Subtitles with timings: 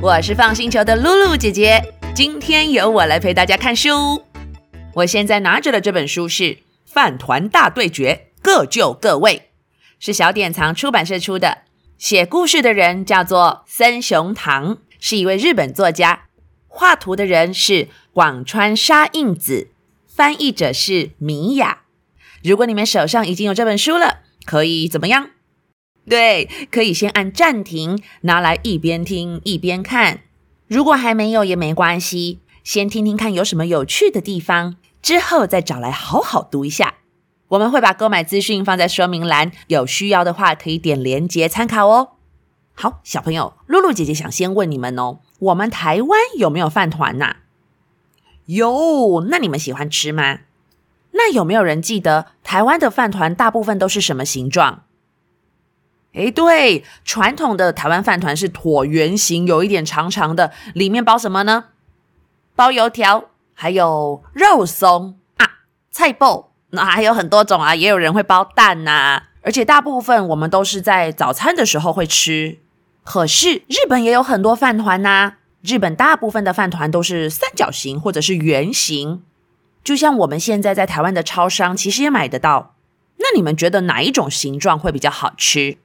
[0.00, 1.82] 我是放星球的露露姐姐。
[2.14, 4.22] 今天由我来陪大家看书。
[4.94, 6.44] 我现在拿着的这本书是
[6.84, 9.36] 《饭团大对决，各就各位》，
[9.98, 11.58] 是小典藏出版社出的。
[11.98, 16.24] 写故事的人叫做森雄堂，是一位日本作家。
[16.68, 19.68] 画图的人是广川沙印子，
[20.06, 21.82] 翻译者是米雅。
[22.42, 25.30] 如果你们手上已经有这本书了，可以怎么样？
[26.08, 30.20] 对，可以先按暂停，拿来一边听一边看。
[30.66, 36.94] 如果还没有也没关系，先听听看有什么有趣的地方，之后再找来好好读一下。
[37.48, 42.10] 我们会把购买资讯放在说明栏，有需要的话可以点连结参考哦。
[42.74, 47.36] 好，小朋友，露露姐姐想先问你们哦，我们台湾有没有饭团呐？
[48.46, 50.40] 有，那你们喜欢吃吗？
[51.12, 54.82] 那有没有人记得台湾的饭团大部分都是什么形状？
[56.14, 61.64] 哎，对，传统的台湾饭团是椭圆形，有一点长长的，里面包什么呢？
[62.54, 65.58] 包油条，还有肉松啊，
[65.90, 69.24] 菜包，那还有很多种啊，也有人会包蛋呐。
[69.42, 72.58] 而且大部分我们都是在早餐的时候会吃。
[73.02, 79.22] 可是日本也有很多饭团呐，日本大部分的饭团都是三角形或者是圆形，
[79.82, 82.74] 就像我们现在在台湾的超商其实也买得到。
[83.16, 85.78] 那你们觉得哪一种形状会比较好吃？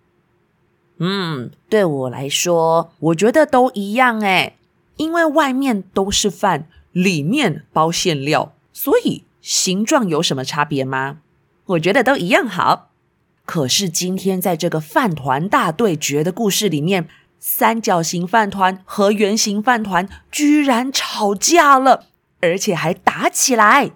[1.00, 4.58] 嗯，对我来说，我觉得都一样哎，
[4.98, 11.20] 因为外面都是饭，里面包馅料，所以形状有什么差别吗？
[11.68, 12.90] 我觉得都一样好。
[13.46, 17.08] 可是今天在这个饭团大对决的故事里面，
[17.40, 22.08] 三角形饭团和圆形饭团居然吵架了，
[22.42, 23.92] 而且还打起来。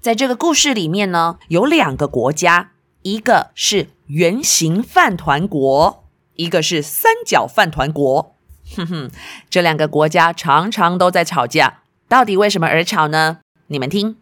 [0.00, 6.03] 在这个故事里面呢，有两个国家，一个是圆形饭团国。
[6.36, 8.34] 一个是三角饭团国，
[8.76, 9.10] 哼哼，
[9.48, 13.38] 这两个国家常常都在吵架，到底为什么而吵呢？
[13.68, 14.16] 你们听，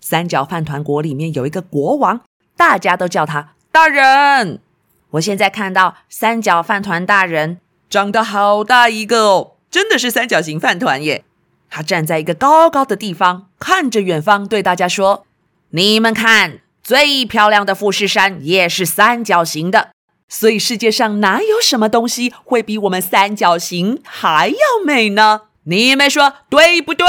[0.00, 2.20] 三角饭团国里面有一个国王，
[2.56, 4.60] 大家都叫他大人。
[5.10, 11.24] 我现在看到三角饭团大人长得好大一个哦，真的是三角形饭团耶。
[11.70, 15.26] 他站在一个高高的地方，看着远方，对大家说
[15.70, 19.90] ：“你们看，最漂亮的富士山也是三角形的。”
[20.36, 25.42] 所以世界上哪有什么东西会比我们三角形还要美呢？
[25.62, 27.06] 你们说对不对？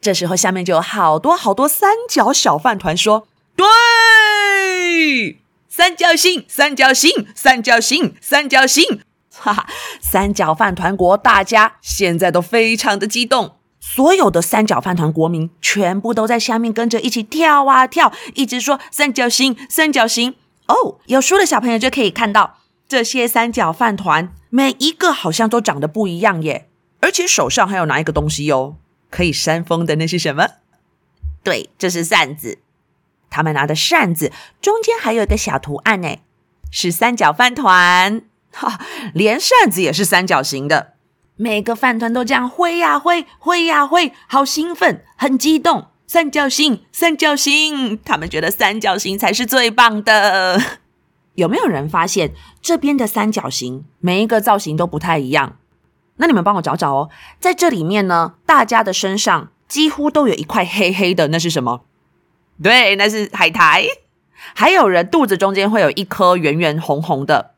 [0.00, 5.38] 这时候下面就有好多好多三角小饭团说：“对，
[5.68, 9.02] 三角形，三角形，三角形，三角形。”
[9.36, 9.66] 哈哈，
[10.00, 20.36] 三角饭团国大家现在都非常的激动，所有的三角饭团国民全部都在下面跟着一起跳啊跳，一直说三角形，三角形。
[20.66, 22.58] 哦，有书的小朋友就可以看到
[22.88, 26.68] 这些三角饭团，每一个好像都长得不一样耶，
[27.00, 28.76] 而且手上还有拿一个东西哟，
[29.10, 30.48] 可以扇风的那是什么？
[31.42, 32.58] 对，这是扇子。
[33.28, 34.32] 他们拿的扇子
[34.62, 36.18] 中间还有一个小图案呢，
[36.70, 38.22] 是三角饭团。
[38.52, 38.78] 哈，
[39.12, 40.94] 连扇子也是三角形的。
[41.36, 45.88] 每个饭团都这样挥呀挥，挥呀挥，好兴奋，很激动。
[46.06, 50.60] 三角形，三角形，他们觉得三角形才是最棒的。
[51.34, 52.32] 有没有人发现
[52.62, 55.56] 这边的三角形每一个造型都不太一样？
[56.16, 57.10] 那你们帮我找找哦。
[57.40, 61.80] 在这里面呢，大家的身上几乎都有一块黑黑的，那是什么？
[62.62, 63.84] 对，那是海苔。
[64.54, 67.54] 还有人肚子中间会有一颗圆圆红红的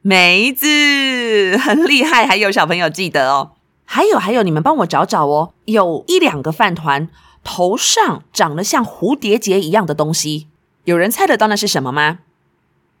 [0.00, 0.66] 梅子，
[1.60, 2.26] 很厉害。
[2.26, 3.52] 还有小朋友记得哦。
[3.84, 5.52] 还有还有，你们帮我找找哦。
[5.66, 7.10] 有一两个饭团。
[7.42, 10.48] 头上长了像蝴蝶结一样的东西，
[10.84, 12.20] 有人猜得到那是什么吗？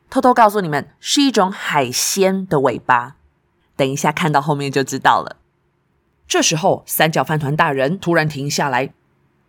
[0.08, 3.16] 偷偷告诉你们，是一种海鲜的尾巴。
[3.76, 5.36] 等一下看到后面就知道了。
[6.26, 8.92] 这时候，三角饭团大人突然停下来。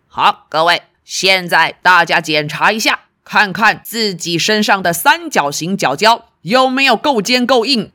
[0.07, 7.91] 好，各位，现在大家检查一下，看看自己身上的三角形角胶有没有够尖够硬。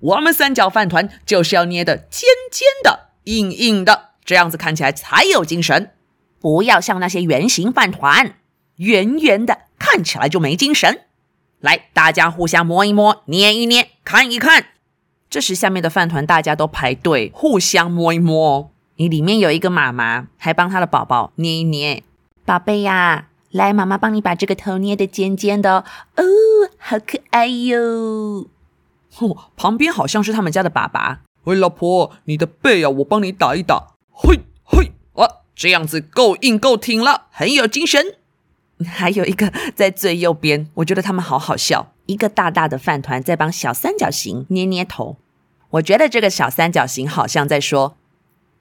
[0.00, 5.92] 我们三角饭团就是要捏的尖尖的、硬硬的，这样子看起来才有精神。
[6.44, 8.34] 不要像那些圆形饭团，
[8.76, 11.00] 圆圆的，看起来就没精神。
[11.60, 14.66] 来，大家互相摸一摸，捏一捏，看一看。
[15.30, 18.70] 这时，下面的饭团大家都排队，互相摸一摸。
[18.96, 22.02] 你里面有一个妈妈，还帮她的宝宝捏一捏。
[22.44, 25.86] 宝贝呀，来，妈妈帮你把这个头捏得尖尖的
[26.16, 26.24] 哦，
[26.76, 28.48] 好可爱哟。
[29.14, 31.22] 哼，旁边好像是他们家的爸爸。
[31.44, 33.94] 喂，老婆，你的背啊，我帮你打一打。
[34.12, 34.92] 嘿，嘿。
[35.54, 38.16] 这样子够硬够挺了，很有精神。
[38.84, 41.92] 还有一个在最右边，我觉得他们好好笑。
[42.06, 45.16] 一个大大的饭团在帮小三角形捏捏头。
[45.70, 47.96] 我觉得这个小三角形好像在说：“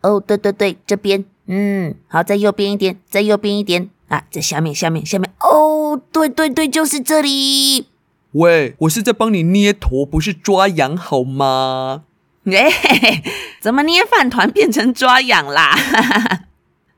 [0.01, 5.29] 哦，对对对，这边，嗯，好，在右边一点，在右边一点啊，在下面，下面，下面。
[5.39, 7.87] 哦，对对对，就是这里。
[8.33, 12.03] 喂，我是在帮你捏头，不是抓痒，好吗？
[12.45, 13.21] 哎，
[13.59, 15.75] 怎么捏饭团变成抓痒啦？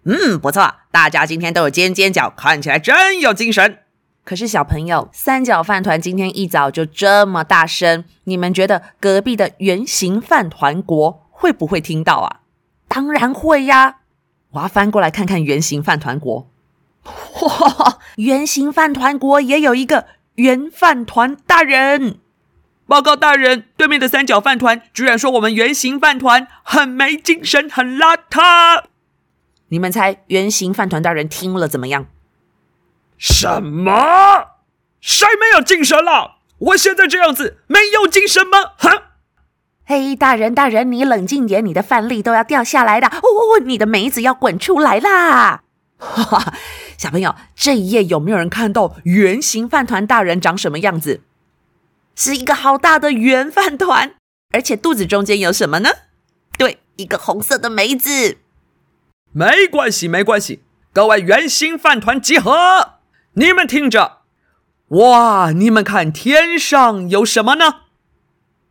[0.05, 3.79] 嗯，不错，大家今天都有尖尖角，看起来真有精神。
[4.23, 12.41] 可是小朋友，三角饭团今天一早就这么大声，你们觉得隔壁的圆形饭团国会不会听到啊？
[12.87, 13.97] 当然会呀！
[14.51, 16.49] 我要翻过来看看圆形饭团国。
[17.41, 20.05] 哇， 圆形饭团国也有一个
[20.35, 22.19] 圆饭团大人。
[22.87, 28.83] 报告大人，对面的三角饭团居然说我们圆形饭团很没精神，很邋遢。
[29.69, 32.07] 你们猜圆形饭团大人听了怎么样？
[33.17, 34.47] 什么？
[35.01, 36.39] 谁没有精神了？
[36.57, 38.73] 我现在这样子没有精神吗？
[38.77, 39.03] 哼！
[39.85, 43.07] 嘿，大人，大人，你冷静点，你的饭粒都要掉下来的。
[43.07, 45.63] 哦哦，你的梅子要滚出来啦！
[45.97, 46.53] 哈哈，
[46.97, 51.21] 小朋友，这一页有没有人看到圆形饭团大人长什么样子？
[52.15, 54.15] 是一个好大的圆饭团，
[54.51, 55.89] 而且肚子中间有什么呢？
[56.57, 58.37] 对，一个红色的梅子。
[59.37, 60.61] 没关系，没关系，
[60.93, 62.99] 各位圆形饭团集合。
[63.33, 64.19] 你们听着，
[64.87, 65.51] 哇！
[65.51, 67.81] 你们看天上有什么呢？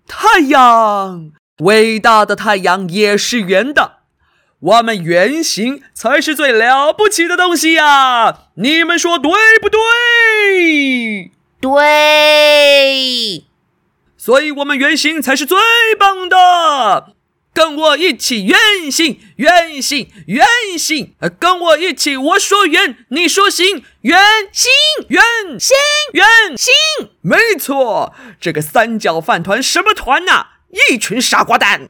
[0.08, 3.98] 太阳，伟大的太阳也是圆的。
[4.60, 8.44] 我们圆形才是最了不起的东西呀！
[8.54, 11.30] 你们说对不对？
[11.60, 13.44] 对。
[14.16, 15.58] 所以，我们圆形才是最
[15.98, 17.13] 棒的。
[17.54, 20.44] 跟我一起圆形，圆形，圆
[20.76, 21.14] 形！
[21.38, 24.18] 跟我一起，我说圆，你说行，圆
[24.52, 24.68] 形，
[25.06, 25.22] 圆
[25.58, 25.76] 形，
[26.12, 26.72] 圆形。
[27.20, 30.48] 没错，这个三角饭团什么团呐？
[30.90, 31.88] 一群傻瓜蛋！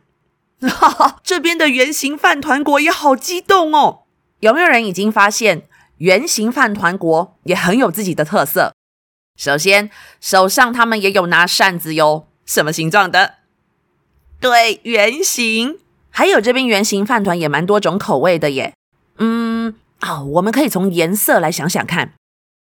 [0.61, 4.03] 哈哈，这边的圆形饭团国也好激动哦。
[4.41, 5.67] 有没有人已经发现，
[5.97, 8.75] 圆形饭团国也很有自己的特色？
[9.39, 9.91] 首先，
[10.21, 13.37] 手上他们也有拿扇子哟，什么形状的？
[14.45, 15.79] 对，圆形，
[16.11, 18.75] 还有这边圆形饭团也蛮多种口味的耶。
[19.17, 22.13] 嗯，哦，我们可以从颜色来想想看，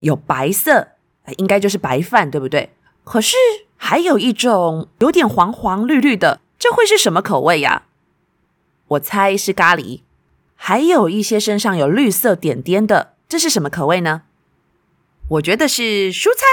[0.02, 0.90] 有白色，
[1.38, 2.70] 应该就是白饭，对不对？
[3.04, 3.36] 可是
[3.78, 7.88] 还有一种有点黄黄绿绿的，这会是什么口味呀？
[8.90, 10.02] 我猜是咖喱。
[10.56, 14.22] 还有一些身上有绿色点点的，这是什么口味呢？
[15.30, 16.46] 我觉得是蔬菜。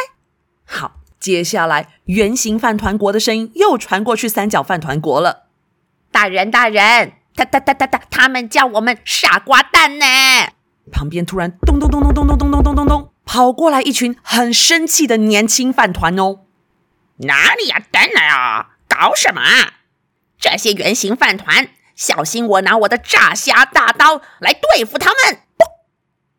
[0.64, 0.97] 好。
[1.20, 5.46] 接下来，圆形饭团国的声音又传过去三角饭团国了。
[6.10, 10.06] 大人，大人，他、他、他、他、他，他们叫我们傻瓜蛋呢。
[10.90, 16.40] 旁边突然咚咚咚咚咚咚咚咚咚咚咚，跑过来一群很生气的年轻饭团哦。
[17.18, 17.82] 哪里呀？
[17.90, 18.76] 等等啊！
[18.88, 19.74] 搞什么啊？
[20.38, 25.40] 这些圆形饭团，小心我拿我的炸虾大刀来对付他们！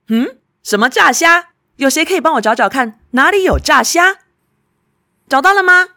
[0.08, 0.38] 嗯？
[0.64, 1.50] 什么炸虾？
[1.76, 4.18] 有谁可以帮我找找看，哪里有炸虾？
[5.30, 5.90] 找到了吗？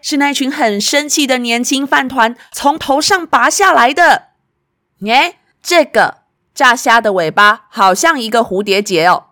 [0.00, 4.28] 是那群很生气的年轻饭团从头上拔下来的。
[5.00, 6.18] 耶，这个
[6.54, 9.24] 炸虾的尾巴好像一个蝴蝶结哦。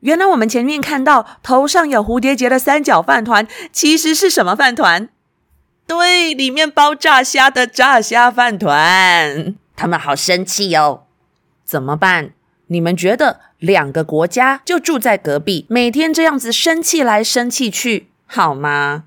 [0.00, 5.10] 原来我们前面看到头上有蝴蝶结的三角饭团，其实是什么饭团？
[5.86, 9.54] 对，里面包炸虾的炸虾饭团。
[9.76, 11.02] 他们好生气哦，
[11.64, 12.30] 怎么办？
[12.68, 18.08] 你们觉得两个国家就住在隔壁，每天这样子生气来生气去？
[18.34, 19.04] 好吗？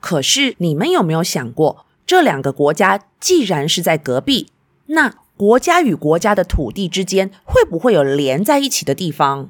[0.00, 4.48] 可是你们有没有想过，这两个国家既然是在隔壁，
[4.88, 9.48] 那国家与国家的土地之间会不会有连在一起的地方？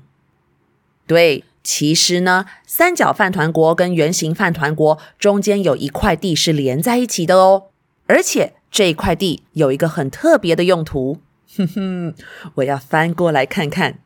[1.09, 7.65] 对，其实呢，三角饭团国跟圆形饭团国中间有一块地是连在一起的哦，
[8.07, 11.19] 而且这一块地有一个很特别的用途。
[11.57, 12.15] 哼哼，
[12.55, 13.99] 我要翻过来看看，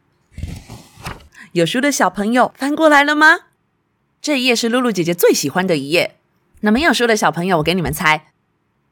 [1.53, 3.48] 有书的小朋友翻过来了吗？
[4.21, 6.17] 这一页是露露姐姐最喜欢的一页。
[6.61, 8.23] 那没有书的小朋友，我给你们猜，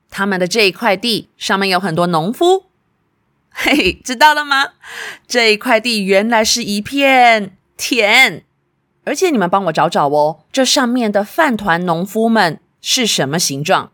[0.09, 2.67] 他们的这一块地上面有很多农夫。
[3.51, 4.75] 嘿，知道了吗？
[5.27, 8.45] 这一块地原来是一片田，
[9.05, 13.93] 而且你们帮我找找哦，这上面的饭团农夫们是什么形状？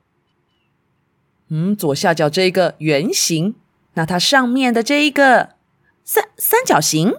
[1.48, 3.54] 嗯，左下角这个圆形，
[3.94, 5.50] 那它上面的这一个
[6.02, 7.14] 三三角形，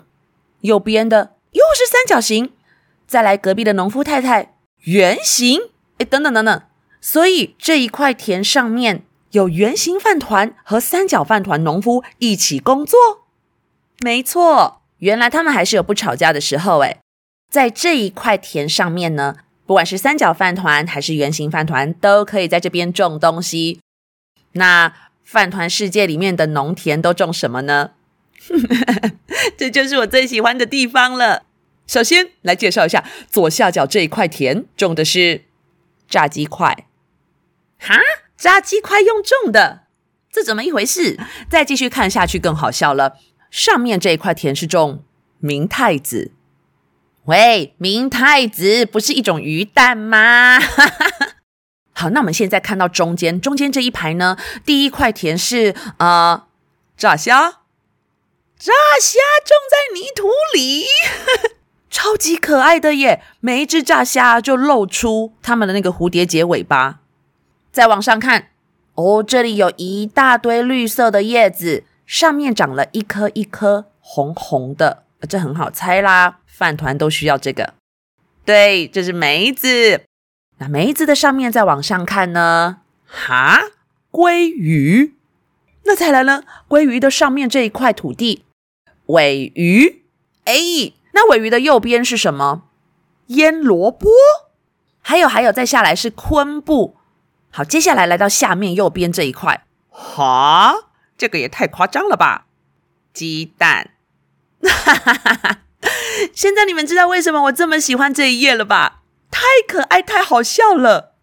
[0.62, 2.52] 右边的又是三角形。
[3.14, 4.56] 再来隔壁的农夫太太，
[4.86, 5.60] 圆形，
[6.00, 6.64] 哎，等等等等，
[7.00, 9.04] 所以这一块田上面
[9.34, 12.98] 有圆形饭团和三角饭团农夫一起工作。
[14.00, 16.80] 没错，原来他们还是有不吵架的时候。
[16.80, 17.02] 哎，
[17.52, 19.36] 在这一块田上面呢，
[19.68, 23.80] 不管是三角饭团还是圆形饭团，都可以在这边种东西。
[24.54, 24.92] 那
[25.24, 27.92] 饭团世界里面的农田都种什么呢？
[29.56, 31.44] 这就是我最喜欢的地方了。
[31.86, 35.46] 首先来介绍一下左下角这一块田种的是
[36.08, 36.88] 炸鸡块，
[37.80, 37.96] 哈，
[38.38, 39.84] 炸鸡块用种的，
[40.32, 41.20] 这怎么一回事？
[41.50, 43.18] 再继续看下去更好笑了。
[43.52, 45.04] 上面这一块田是种
[45.40, 46.32] 明太子，
[47.26, 50.60] 喂，明太子不是一种鱼蛋吗？
[51.94, 56.48] 好，那我们现在看到中间，中间这一排呢，第一块田是呃
[56.98, 57.42] 炸虾，
[58.58, 60.86] 炸虾种在泥土里。
[61.94, 63.22] 超级可爱的耶！
[63.40, 67.02] 每一只炸虾就露出它们的那个蝴蝶结尾巴。
[67.72, 68.50] 再往上看，
[68.96, 76.40] 哦，这里有一大堆绿色的叶子，上面长了一颗一颗红红的，这很好猜啦。
[76.48, 77.76] 饭团都需要这个。
[78.44, 80.02] 对，这是梅子。
[80.58, 82.80] 那梅子的上面再往上看呢？
[83.06, 83.62] 哈，
[84.12, 85.14] 鲑鱼。
[85.84, 86.44] 那再来呢？
[86.68, 88.44] 鲑鱼的上面这一块土地，
[89.06, 90.02] 尾鱼。
[90.46, 90.94] 哎。
[91.14, 92.64] 那尾鱼的右边是什么？
[93.28, 94.10] 腌萝卜。
[95.02, 96.98] 还有还有，再下来是昆布。
[97.52, 99.66] 好，接下来来到下面右边这一块。
[99.90, 100.74] 哈，
[101.18, 102.46] 这个也太夸张了吧！
[103.14, 103.92] 鸡蛋。
[104.64, 105.60] 哈哈哈哈
[106.34, 109.02] 现在你们知道为什么我这么喜欢这一页了吧？
[109.30, 111.16] 太可爱，太好笑了。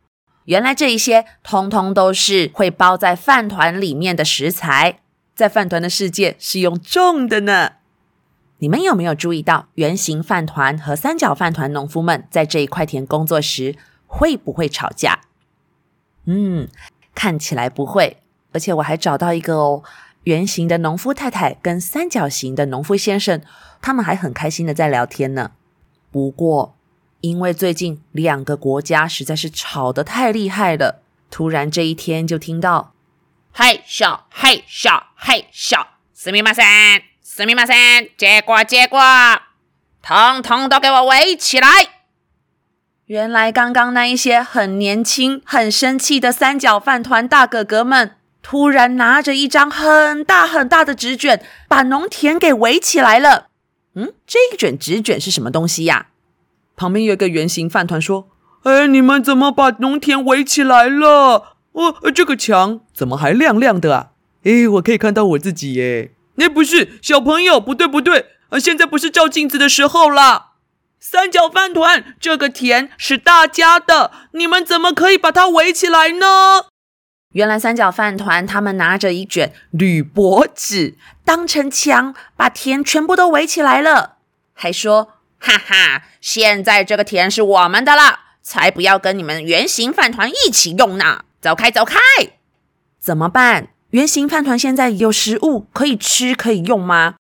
[0.44, 5.00] 原来这一些通通都是会包在饭团里面的食材，
[5.34, 7.72] 在饭团的世界是用种的呢。
[8.59, 13.75] 你们有没有注意到，圆形饭团和三角饭团农夫们在这一块田工作时
[14.07, 15.21] 会不会吵架？
[16.25, 16.69] 嗯，
[17.13, 18.17] 看起来不会。
[18.53, 19.83] 而且我还找到一个哦，
[20.23, 23.41] 圆形的农夫太太跟三角形的农夫先生，
[23.81, 25.51] 他们还很开心的在聊天呢。
[26.09, 26.77] 不过，
[27.19, 32.93] 因为最近两个国家实在是吵得太厉害了，突然这一天就听到
[33.51, 36.63] 嘿咻嘿咻嘿咻，すみませ
[37.39, 37.39] ん。
[37.39, 38.99] すみません，结果结果，
[40.01, 41.67] 统统都给我围起来！
[43.07, 53.47] 原来刚刚那一些很年轻、很生气的三角饭团大哥哥们，突然拿着一张很大很大的纸卷，把农田给围起来了。
[53.93, 56.07] 嗯，这一卷纸卷是什么东西呀？
[56.75, 61.55] 旁边有一个圆形饭团说：“哎，你们怎么把农田围起来了？
[61.73, 64.11] 哦，这个墙怎么还亮亮的啊？
[64.43, 70.52] 哎，我可以看到我自己耶！” 那不是小朋友，不对不对，呃，现在不是照镜子的时候啦。
[70.98, 76.66] 三角饭团，这个田是大家的，你们怎么可以把它围起来呢？
[77.32, 84.16] 原来三角饭团他们拿着一卷铝箔纸当成墙，把田全部都围起来了，
[84.54, 91.24] 还说：“哈哈，现在这个田是我们的了，才不要跟你们圆形饭团一起用呢！
[91.40, 91.96] 走开，走开！
[92.98, 97.16] 怎么办？”圆形饭团现在有食物可以吃可以用吗？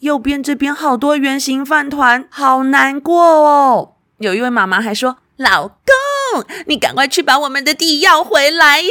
[0.00, 3.92] 右边这边好多圆形饭团，好难过哦。
[4.18, 8.88] 有一位妈妈还说：“老公，你赶快去把我们的地要回来呀！”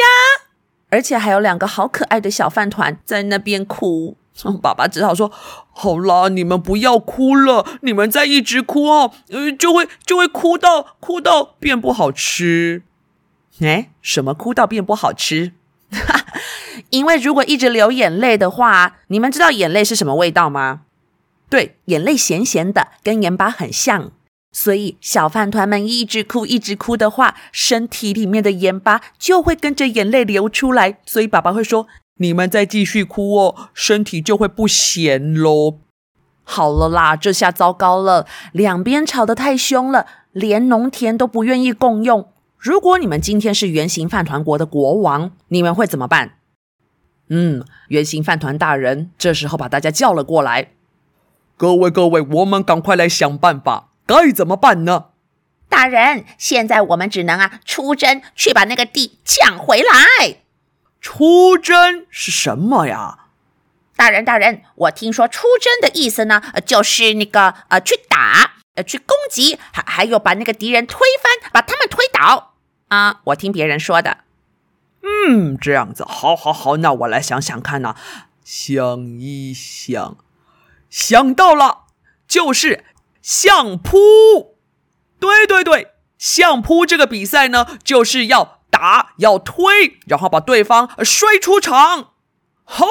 [0.91, 4.17] 而且还有两个好可爱的小饭团在那边哭。
[4.61, 5.31] 爸爸只好说
[5.73, 12.83] ：“好啦，你们不要哭了，你们再一直哭哦，呃，就会就会哭到哭到变不好吃。”
[13.59, 15.53] 哎，什么哭到变不好吃？
[15.91, 16.25] 哈，
[16.89, 20.81] 因为如果一直流眼泪的话，你们知道眼泪是什么味道吗？
[21.49, 24.11] 对，眼泪咸咸的，跟盐巴很像。
[24.53, 30.97] 所以小饭团们一直哭，一直哭的话，身体里面的盐巴就会跟着眼泪流出来。
[31.05, 31.87] 所以爸爸会说
[32.19, 35.79] ：“你们再继续哭哦，身体就会不咸喽。”
[36.43, 42.27] 好了啦，这下糟糕了，两边吵得太凶了，连农田都不愿意共用。
[42.61, 46.37] 如果你们今天是圆形饭团国的国王，你们会怎么办？
[47.27, 50.69] 嗯，圆形饭团大人这时候把大家叫了过来。
[51.57, 55.05] 各位各位，我们赶快来想办法，该怎么办呢？
[55.69, 60.43] 大人，现在我们只能啊出征去把那个地抢回来。
[60.99, 63.17] 出征是什么呀？
[63.95, 72.49] 大人大人，我听说出征的意思呢，就是那个呃去打呃去攻击，还还有把那个敌人推翻，把他们推倒。
[72.91, 74.17] 啊，我听别人说的。
[75.01, 77.95] 嗯，这样子，好，好，好，那我来想想看呢。
[78.43, 80.17] 想一想，
[80.89, 81.85] 想到了，
[82.27, 82.83] 就是
[83.21, 84.57] 相扑。
[85.19, 92.09] 对对对，相扑这个比赛呢，就是要打，要推，然后把对方摔出场。
[92.65, 92.85] 好，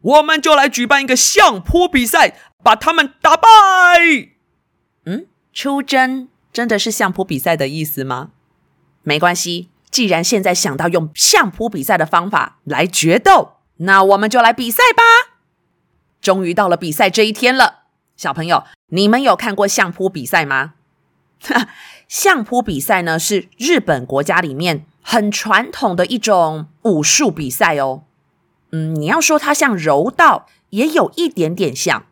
[0.00, 3.48] 我们就来举办一个相扑比赛，把他们打败。
[5.06, 8.30] 嗯，出征真的是相扑比赛的意思吗？
[9.02, 15.02] 没关系，既然现在想到用相扑比赛的方法来决斗，那我们就来比赛吧。
[16.20, 17.84] 终于到了比赛这一天了，
[18.16, 20.74] 小朋友，你们有看过相扑比赛吗？
[22.06, 28.02] 相扑比赛呢，是日本国家里面很传统的一种武术比赛哦。
[28.72, 32.04] 嗯，你要说它像柔道，也有一点点像。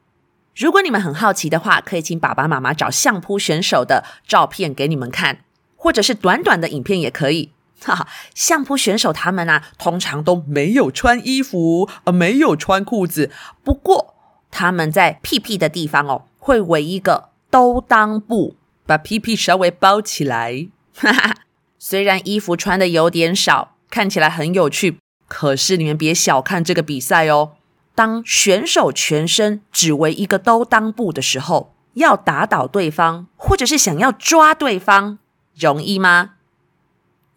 [0.56, 5.44] 如果你们很好奇的话，可以请爸爸妈妈找相扑选手的照片给你们看，
[5.78, 7.52] 或者是短短的影片也可以。
[7.80, 13.30] 哈哈，相扑选手他们啊，通常都没有穿衣服，呃，没有穿裤子。
[13.62, 14.14] 不过
[14.50, 20.66] 他们在屁屁的地方哦，会围一个兜裆布，把屁屁稍微包起来。
[20.96, 21.36] 哈哈，
[21.78, 27.52] 虽然衣服穿的有点少，看起来很有趣，可是你们别小看这个比赛哦。
[27.94, 35.18] 当选手全身只围一个兜裆布的时候，要打倒对方，或者是想要抓对方，
[35.58, 36.32] 容易吗？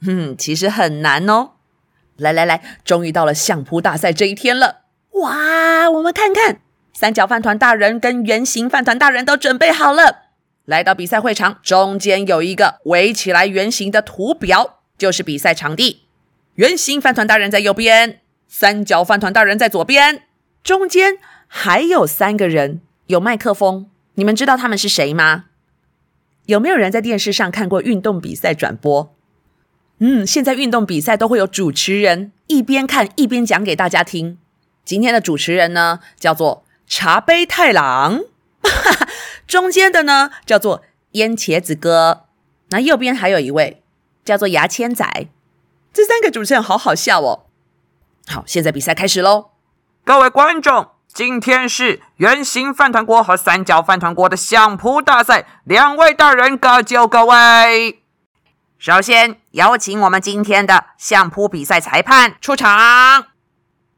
[0.04, 1.52] 哼， 其实很难哦。
[2.18, 4.82] 来来来，终于到了相扑大赛这一天了！
[5.14, 6.62] 哇，我们看看，
[6.94, 10.26] 三角饭团大人跟圆形饭团大人都准备好了。
[10.66, 16.04] 来到比赛会场，中间有一个围起来圆形的图表，就是比赛场地。
[16.56, 20.24] 圆形饭团大人在右边，三角饭团大人在左边。
[20.64, 23.90] 中间还有三个人，有麦克风。
[24.14, 25.46] 你们知道他们是谁吗？
[26.46, 29.16] 有没有人在电视上看过运动比赛转播？
[30.00, 34.38] 嗯，现在运动比赛都会有主持人一边看一边讲给大家听。
[34.84, 38.22] 今天的主持人呢，叫做茶杯太郎。
[39.48, 42.26] 中间的呢，叫做烟茄子哥。
[42.70, 43.84] 那右边还有一位
[44.26, 45.28] 叫做牙签仔。
[45.94, 47.46] 这三个主持人好好笑哦。
[48.28, 49.52] 好，现在比赛开始喽。
[50.04, 58.02] 各位观众，今天是圆形饭团国和三角饭团国的相扑大赛，两位大人各就各位。
[58.78, 63.28] 首先有请我们今天的相扑比赛裁判出场。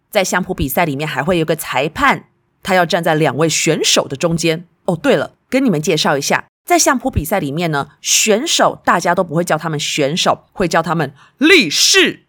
[0.09, 2.23] 在相扑比赛里面，还会有个裁判，
[2.63, 4.65] 他要站在两位选手的中间。
[4.85, 12.25] 哦，对了，跟你们介绍一下，在相扑比赛里面呢，选手大家都不会叫他们选手，会叫他们力士。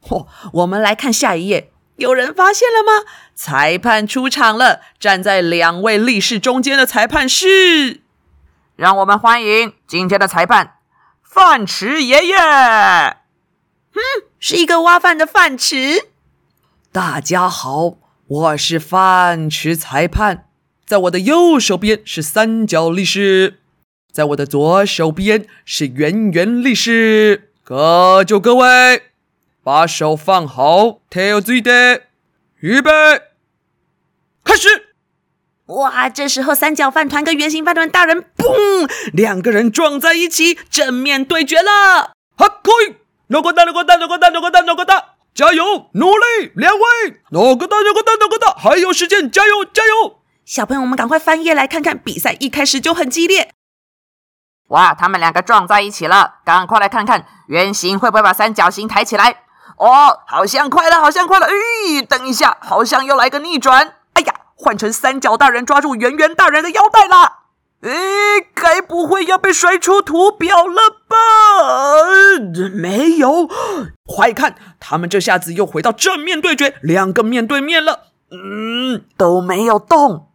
[0.00, 1.72] 嚯，我们来看下一页。
[1.98, 3.04] 有人发现了吗？
[3.34, 8.02] 裁判出场了，站在两位力士中间的裁判是，
[8.76, 10.74] 让我们欢迎今天的裁判
[11.24, 12.36] 饭池爷爷。
[12.36, 13.98] 嗯，
[14.38, 16.10] 是一个挖饭的饭池。
[16.92, 17.96] 大家好，
[18.28, 20.44] 我是饭池裁判，
[20.86, 23.58] 在我的右手边是三角力士，
[24.12, 27.50] 在我的左手边是圆圆力士。
[27.64, 29.07] 各就各位。
[29.68, 31.70] 把手放好，tail 最低，
[32.60, 32.90] 预备，
[34.42, 34.94] 开始！
[35.66, 42.12] 哇，这时候三角饭团跟圆形饭团大人，嘣，两个人撞在一起，正面对决了。
[42.38, 50.22] 哈，可以，哪个大，哪个大，哪个大，哪个大，哪个大，加油，努力，两位，哪个大，哪个大，哪个大，还有时间，加油，加油！
[50.46, 53.52] 小朋友，我们赶快翻页来看看，比赛一开始就很激烈。
[54.68, 59.42] 哇，他们两个撞在一起了，赶快来看看圆形会不会把三角形抬起来。
[59.78, 61.46] 哦，好像快了，好像快了！
[61.46, 63.94] 咦，等一下，好像又来个逆转！
[64.14, 67.44] 哎呀，换成三角大人抓住圆圆大人的腰带啦！
[67.82, 71.16] 诶，该不会要被甩出图表了吧？
[72.74, 73.48] 没有，
[74.04, 78.08] 快看，他们这下子又回到正面对决，两个面对面了。
[78.32, 80.28] 嗯，都没有动。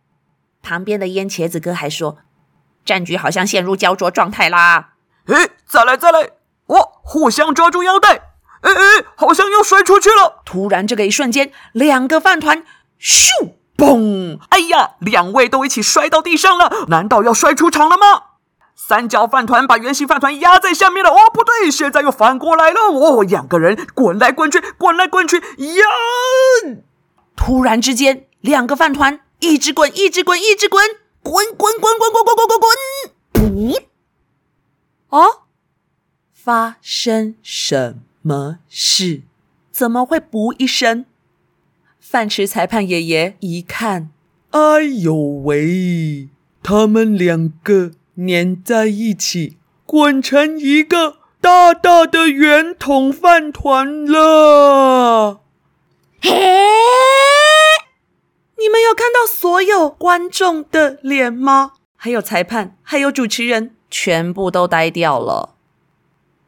[0.62, 2.19] 旁边的腌茄子哥还说，
[2.86, 4.91] 战局好像陷入焦灼状态啦。
[5.25, 6.29] 诶，再来再来，
[6.67, 8.33] 哦互相抓住腰带。
[8.63, 10.41] 哎哎，好像要摔出去了！
[10.45, 12.65] 突然，这个一瞬间，两个饭团
[12.99, 13.30] 咻
[13.78, 14.39] 嘣！
[14.49, 16.86] 哎呀，两位都一起摔到地上了！
[16.88, 18.23] 难道要摔出场了吗？
[18.76, 21.12] 三角饭团把圆形饭团压在下面了。
[21.12, 22.82] 哦，不对，现在又反过来了。
[22.91, 25.84] 哦，两个人滚来滚去，滚来滚去，呀！
[27.36, 30.84] 突然之间，两个饭团一直滚，一直滚，一直滚，
[31.21, 33.80] 滚滚滚滚滚滚滚滚滚！
[35.10, 35.41] 不，哦，
[36.34, 37.97] 发生什？
[38.23, 39.21] 么事？
[39.71, 41.05] 怎么会不一声？
[41.99, 44.09] 饭池裁判爷爷一看，
[44.51, 46.29] 哎呦喂！
[46.62, 55.41] 他们两个粘在一起，滚成一个大大的圆筒饭团了。
[56.21, 56.29] 嘿！
[58.57, 61.73] 你们有看到所有观众的脸吗？
[61.97, 65.53] 还有裁判，还有主持人，全部都呆掉了。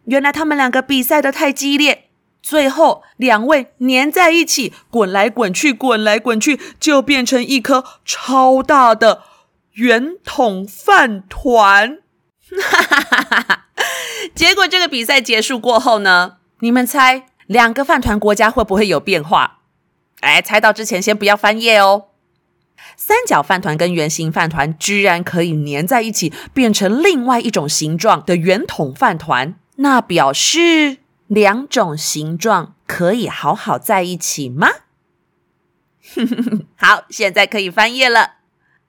[0.05, 2.09] 原来他们两个比赛的太激烈，
[2.41, 9.23] 最后两位粘在一起，滚来滚去，滚来滚去，就变成一颗超大的
[9.73, 11.99] 圆筒饭团。
[14.33, 19.59] 结果这个比赛结束过后呢，你们猜两个饭团国家会不会有变化？
[20.21, 22.05] 哎，猜到之前先不要翻页哦。
[22.95, 34.69] 三角饭团跟圆形饭团居然可以粘在一起，变成另外一种形状的圆筒饭团，那表示两种形状可以好好在一起吗？
[36.77, 38.35] 好，现在可以翻页了。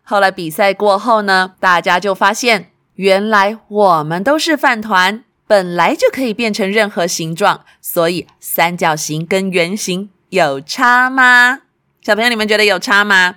[0.02, 11.62] 后来比赛过后呢，大家就发现，原来我们都是饭团，本来就可以变成任何形状，所以三角形跟圆形有差吗？
[12.02, 13.36] 小朋友，你们觉得有差吗？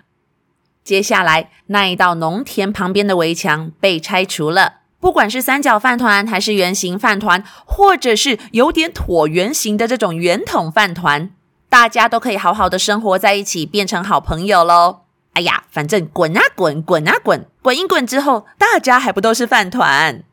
[0.83, 11.31] 接下来那一道农田旁边的围墙被拆除了，不管是三角饭团，还是圆形饭团，或者是有点椭圆形的这种圆筒饭团，
[11.69, 15.01] 大家都可以好好的生活在一起，变成好朋友喽。
[15.33, 20.23] 哎呀，反正滚啊滚，滚啊滚，滚一滚之后，大家还不都是饭团？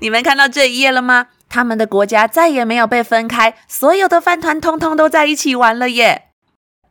[0.00, 1.28] 你们看到这一页了吗？
[1.48, 6.26] 他们的国家再也没有被分开，所有的饭团通通都在一起玩了耶。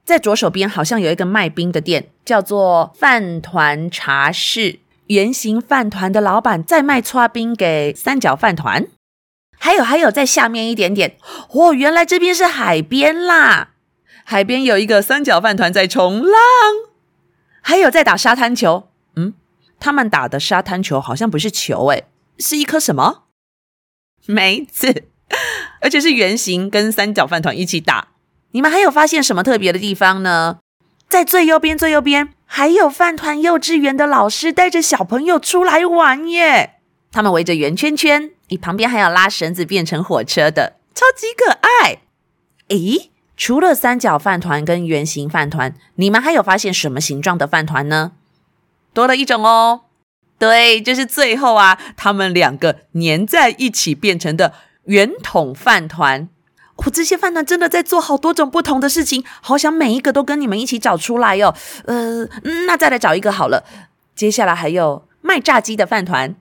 [0.04, 4.80] 在左手边好像有一个卖冰的店，叫做饭团茶室。
[5.08, 8.88] 圆形饭团的老板在卖搓冰给三角饭团。
[9.58, 11.18] 还有还有，在下面一点点，
[11.52, 13.70] 哦，原来这边是海边啦！
[14.26, 16.34] 海边有一个三角饭团在冲浪，
[17.62, 18.90] 还有在打沙滩球。
[19.16, 19.34] 嗯，
[19.80, 22.06] 他们打的沙滩球好像不是球，诶，
[22.38, 23.24] 是一颗什么
[24.26, 25.06] 梅子，
[25.80, 28.10] 而且是圆形跟三角饭团一起打。
[28.52, 30.60] 你们还有发现什么特别的地方呢？
[31.08, 36.76] 在最右边，最右边还有饭团幼稚园的老师带着小朋友出来玩耶！
[37.12, 42.04] 他们围着圆圈圈，你旁边还有拉绳子变成火车的，超级可爱。
[42.68, 48.12] 诶，除了三角饭团跟圆形饭团，你们还有发现什么形状的饭团呢？
[48.94, 49.86] 多了一种哦，
[50.38, 56.30] 对，就是最后啊，他们两个粘在一起变成的圆筒饭团。
[56.76, 61.56] 我这些饭团真的在做好多种不同的事情，好想每一个都跟你们一起找出来哟。
[61.86, 62.26] 呃，
[62.66, 63.64] 那再来找一个好了。
[64.16, 66.36] 接下来还有卖炸鸡的饭团。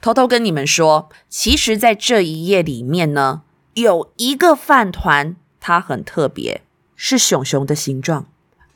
[0.00, 3.42] 偷偷跟你们说，其实，在这一页里面呢，
[3.74, 6.62] 有一个饭团，它很特别，
[6.94, 8.26] 是熊熊的形状，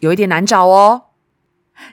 [0.00, 1.02] 有一点难找哦。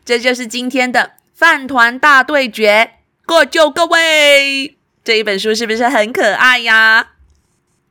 [0.04, 2.94] 这就是今天的饭团大对决，
[3.26, 4.78] 各就各位。
[5.04, 7.12] 这一本书是不是很可爱呀？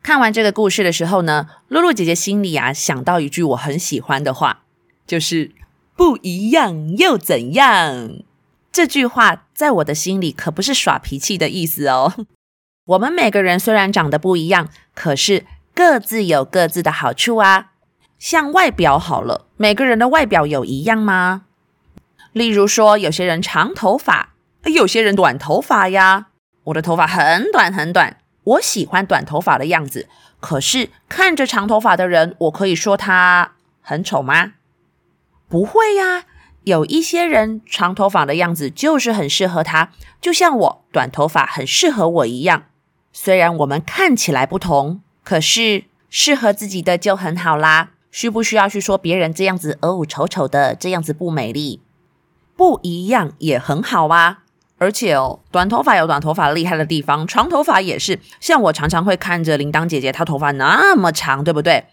[0.06, 4.62] 看完这个故事的时候呢，露露姐姐心里啊想到一句我很喜欢的话，
[5.04, 5.50] 就是
[5.98, 8.10] “不一样又怎样”。
[8.70, 12.14] 这句话在我的心里可不是耍脾气的意思哦。
[12.86, 17.72] 我们每个人虽然长得不一样，可是各自有各自的好处啊。
[18.16, 21.46] 像外表好了，每个人的外表有一样吗？
[22.30, 24.34] 例如说，有些人长头发，
[24.72, 26.28] 有些人短头发呀。
[26.66, 28.18] 我的头发很短很短。
[28.46, 30.08] 我喜欢短头发的样子，
[30.40, 34.52] 可是看着长头发的人，我可以说他很丑吗？
[35.48, 36.24] 不会呀，
[36.64, 42.64] 有一些人长头发的样子就是很适合他，就像我短头发很适合我一样。
[43.12, 47.90] 虽然我们看起来不同，可是适合自己的就很好啦。
[48.12, 51.82] 需不需要去说别人这样子哦丑丑的，这样子不美丽？
[52.56, 54.44] 不一样也很好啊。
[54.78, 58.20] 而且哦，短头发有短头发厉害的地方，长头发也是。
[58.40, 61.86] 像我常常会看着铃铛姐姐，她头发那么长，对不对？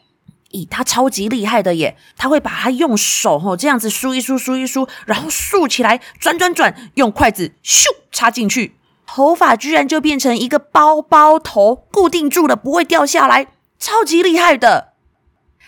[0.51, 1.95] 咦，她超级厉害的耶！
[2.17, 8.75] 她会把它用手吼这样子梳一梳，梳一梳，然后竖起来，转转转，用筷子咻插进去，
[9.07, 13.47] 头发居然就变成一个包包头，固定住了，不会掉下来，
[13.79, 14.89] 超级厉害的。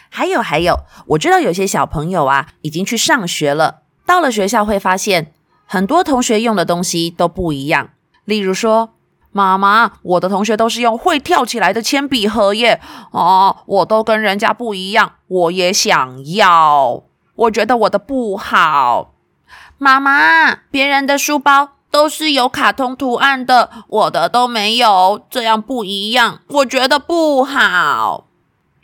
[0.10, 5.32] 还有还有，我知道有些小朋友啊，已经去上学了，到了学校会发现。
[5.66, 7.90] 很多同学用的东西都不一样，
[8.24, 8.92] 例如说，
[9.32, 12.80] 妈妈，我的同学都是用会跳起来的铅笔盒耶，
[13.12, 17.04] 哦，我都跟人家不一样，我也想要，
[17.36, 19.14] 我觉得我的不好。
[19.78, 28.28] 妈妈，别人的书包都是有卡通图案的，我的都没有，这样不一样，我觉得不好。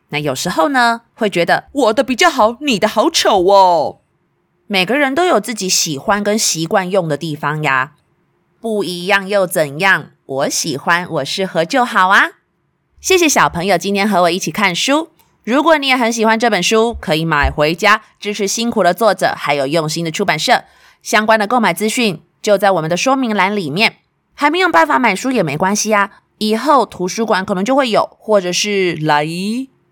[0.10, 4.01] 那有时候呢，会觉得我的比较好，你的好丑哦。
[4.72, 7.92] 每个人都有自己喜欢跟习惯用的地方呀，
[8.62, 10.12] 不一样又怎样？
[10.26, 12.30] 我喜欢，我适合就好啊！
[13.02, 15.10] 谢谢小朋友今天和我一起看书。
[15.44, 20.64] 如果你也很喜欢这本书，可以买回家支持辛苦的作者，还有用心的出版社。
[21.04, 23.98] 相关的购买资讯就在我们的说明栏里面。
[24.34, 29.28] 还没有办法买书也没关系啊，以后图书馆可能就会有，或者是来。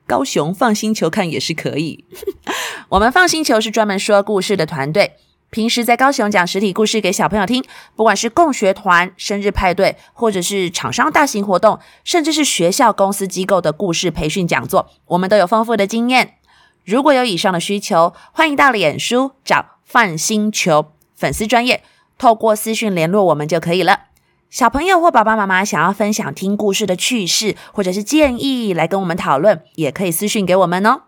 [0.10, 2.04] 高雄放星球看也是可以。
[2.90, 5.14] 我们放星球是专门说故事的团队，
[5.52, 7.64] 平时在高雄讲实体故事给小朋友听，
[7.96, 16.38] 不管是共学团、生日派对，或者是厂商大型活动，甚至是学校、公司机构的故事培训讲座，我们都有丰富的经验。
[16.84, 21.84] 如果有以上的需求，欢迎到脸书找范星球粉丝专业，
[22.18, 24.09] 透过私讯联络我们就可以了。
[24.50, 31.04] 小朋友或爸爸妈妈想要分享听故事的趣事，或者是建议来跟我们讨论，也可以私讯给我们哦。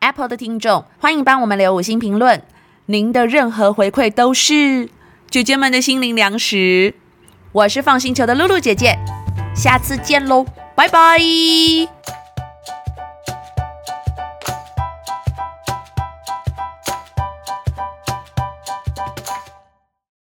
[0.00, 2.42] Apple 的听众，欢迎帮我们留五星评论。
[2.86, 4.88] 您的任何回馈都是
[5.28, 6.94] 姐姐们的心灵粮食。
[7.52, 8.98] 我是放星球的露露姐姐，
[9.54, 11.18] 下次见喽，拜拜。